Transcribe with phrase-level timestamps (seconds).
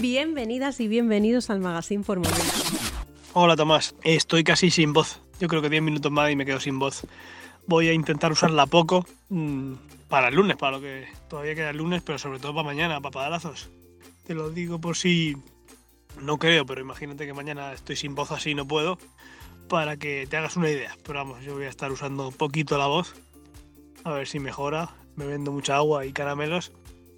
[0.00, 2.20] Bienvenidas y bienvenidos al Magazine por
[3.34, 5.20] Hola Tomás, estoy casi sin voz.
[5.38, 7.06] Yo creo que 10 minutos más y me quedo sin voz.
[7.68, 9.74] Voy a intentar usarla poco mm,
[10.08, 13.00] para el lunes, para lo que todavía queda el lunes, pero sobre todo para mañana,
[13.00, 13.70] para padrazos.
[14.26, 15.36] Te lo digo por si
[16.20, 18.98] no creo, pero imagínate que mañana estoy sin voz así y no puedo,
[19.68, 20.96] para que te hagas una idea.
[21.04, 23.14] Pero vamos, yo voy a estar usando un poquito la voz,
[24.02, 26.72] a ver si mejora me vendo mucha agua y caramelos.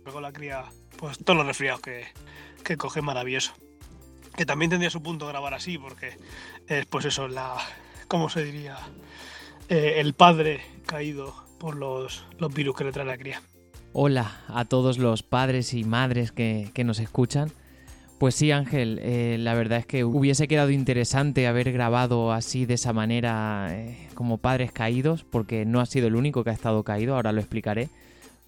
[0.05, 0.65] Luego la cría,
[0.97, 2.07] pues todos los resfriados que,
[2.65, 3.53] que coge maravilloso.
[4.37, 6.17] Que también tendría su punto grabar así, porque
[6.67, 7.57] es pues eso, la.
[8.07, 8.79] ¿Cómo se diría?
[9.69, 13.43] Eh, el padre caído por los, los, virus que le trae la cría.
[13.93, 17.53] Hola a todos los padres y madres que, que nos escuchan.
[18.19, 22.75] Pues sí, Ángel, eh, la verdad es que hubiese quedado interesante haber grabado así de
[22.75, 26.83] esa manera eh, como padres caídos, porque no ha sido el único que ha estado
[26.83, 27.89] caído, ahora lo explicaré.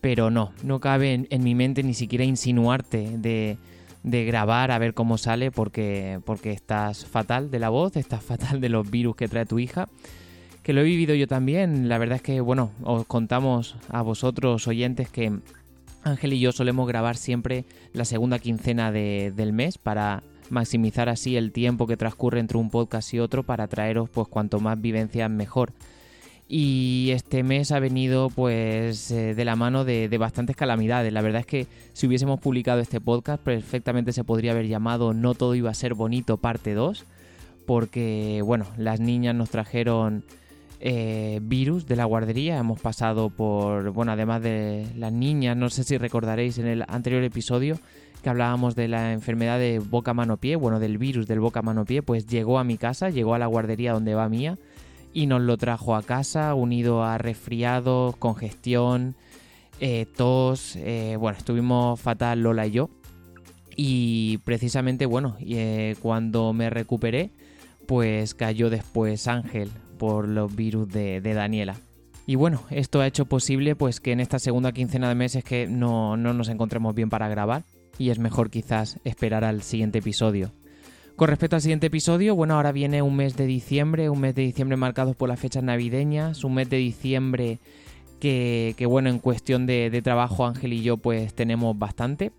[0.01, 3.59] Pero no, no cabe en, en mi mente ni siquiera insinuarte de,
[4.03, 8.61] de grabar a ver cómo sale porque, porque estás fatal de la voz, estás fatal
[8.61, 9.89] de los virus que trae tu hija.
[10.65, 11.89] Que lo he vivido yo también.
[11.89, 15.33] La verdad es que, bueno, os contamos a vosotros oyentes que
[16.03, 21.37] Ángel y yo solemos grabar siempre la segunda quincena de, del mes para maximizar así
[21.37, 25.31] el tiempo que transcurre entre un podcast y otro para traeros pues cuanto más vivencias
[25.31, 25.73] mejor
[26.53, 31.13] y este mes ha venido pues eh, de la mano de, bastantes calamidades.
[31.13, 35.35] La verdad es que si hubiésemos publicado este podcast perfectamente se podría haber llamado No
[35.35, 37.05] todo iba a ser bonito parte 2
[37.67, 40.25] porque bueno, las niñas nos trajeron
[40.83, 45.85] eh, virus de la guardería, hemos pasado por, bueno, además de las niñas, no sé
[45.85, 47.79] si recordaréis en el anterior episodio
[48.23, 51.85] que hablábamos de la enfermedad de boca mano pie, bueno, del virus del boca mano
[51.85, 54.57] pie, pues llegó a mi casa, llegó a la guardería donde va mía
[55.13, 59.17] y nos lo trajo a casa unido a resfriados, congestión,
[59.81, 60.77] eh, tos.
[60.77, 62.91] Eh, bueno, estuvimos fatal Lola y yo.
[63.77, 65.37] Y precisamente, bueno,
[66.01, 67.31] cuando me recuperé,
[67.87, 71.77] pues cayó después Ángel por los virus de, Daniela.
[72.27, 75.67] Y bueno, esto ha hecho posible pues que en esta segunda quincena de meses que
[75.67, 77.65] no, no nos encontremos bien para grabar
[77.99, 80.53] y es mejor quizás esperar al siguiente episodio.
[81.17, 84.41] Con respecto al siguiente episodio, bueno, ahora viene un mes de diciembre, un mes de
[84.41, 87.59] diciembre marcado por las fechas navideñas, un mes de diciembre
[88.21, 92.33] que, bueno, en cuestión de, trabajo Ángel y yo pues tenemos bastante.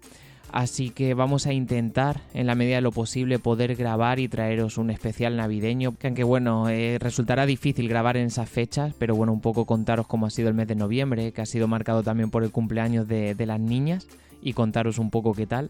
[0.52, 4.78] Así que vamos a intentar, en la medida de lo posible, poder grabar y traeros
[4.78, 5.96] un especial navideño.
[5.98, 10.08] Que aunque bueno, eh, resultará difícil grabar en esas fechas, pero bueno, un poco contaros
[10.08, 13.08] cómo ha sido el mes de noviembre, que ha sido marcado también por el cumpleaños
[13.08, 14.08] de, de las niñas,
[14.42, 15.70] y contaros un poco qué tal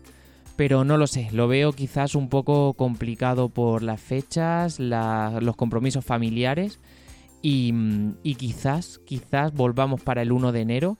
[0.55, 6.05] pero no lo sé, lo veo quizás un poco complicado por las fechas, los compromisos
[6.05, 6.79] familiares
[7.41, 7.73] y,
[8.37, 10.97] quizás, quizás volvamos para el 1 de enero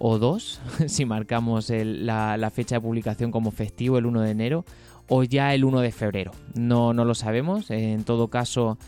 [0.00, 4.64] o 2, si marcamos la, fecha de publicación como festivo el 1 de enero,
[5.08, 6.32] o ya el 1 de febrero.
[6.54, 8.78] No, no lo sabemos, en todo caso...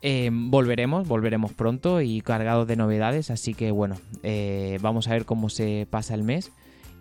[0.00, 5.24] Eh, volveremos, volveremos pronto y cargados de novedades, así que bueno, eh, vamos a ver
[5.24, 6.52] cómo se pasa el mes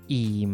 [0.07, 0.47] y,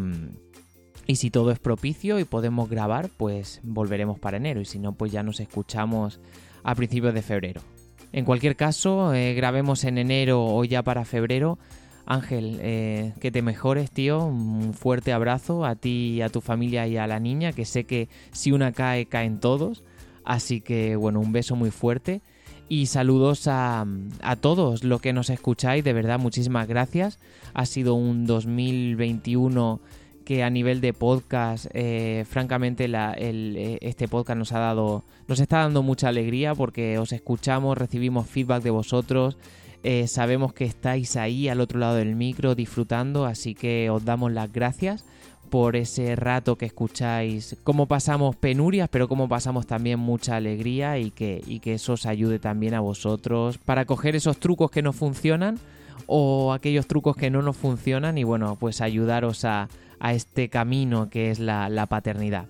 [1.06, 4.60] y si todo es propicio y podemos grabar, pues volveremos para enero.
[4.60, 6.20] Y si no, pues ya nos escuchamos
[6.62, 7.62] a principios de febrero.
[8.12, 11.58] En cualquier caso, eh, grabemos en enero o ya para febrero.
[12.06, 14.24] Ángel, eh, que te mejores, tío.
[14.24, 18.08] Un fuerte abrazo a ti, a tu familia y a la niña, que sé que
[18.32, 19.82] si una cae, caen todos.
[20.24, 22.20] Así que, bueno, un beso muy fuerte.
[22.68, 23.86] Y saludos a,
[24.22, 25.84] a todos los que nos escucháis.
[25.84, 27.18] De verdad, muchísimas gracias.
[27.52, 29.80] Ha sido un 2021
[30.24, 35.58] que a nivel de podcast, eh, francamente, eh, este podcast nos ha dado, nos está
[35.58, 39.36] dando mucha alegría porque os escuchamos, recibimos feedback de vosotros,
[39.84, 44.32] eh, sabemos que estáis ahí al otro lado del micro disfrutando, así que os damos
[44.32, 45.04] las gracias
[45.50, 51.10] por ese rato que escucháis, cómo pasamos penurias, pero cómo pasamos también mucha alegría y
[51.10, 55.58] que, eso os ayude también a vosotros para coger esos trucos que no funcionan
[56.06, 59.68] o aquellos trucos que no nos funcionan y bueno, pues ayudaros a
[60.00, 62.46] este camino que es la, paternidad.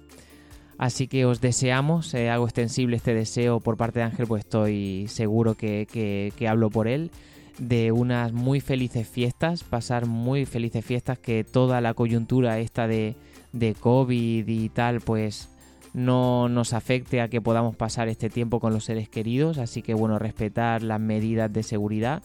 [0.78, 5.06] Así que os deseamos, eh, hago extensible este deseo por parte de Ángel, pues estoy
[5.08, 7.10] seguro que, hablo por él,
[7.58, 13.14] de unas muy felices fiestas, pasar muy felices fiestas, que toda la coyuntura esta de,
[13.52, 15.48] de COVID y tal, pues
[15.92, 19.94] no nos afecte a que podamos pasar este tiempo con los seres queridos, así que
[19.94, 22.22] bueno, respetar las medidas de seguridad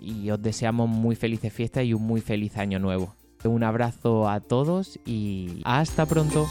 [0.00, 3.16] y os deseamos muy felices fiestas y un muy feliz año nuevo.
[3.44, 6.46] Un abrazo a todos y hasta pronto.